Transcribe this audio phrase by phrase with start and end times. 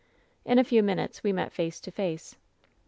[0.45, 2.35] "In a few minutes we met face to face.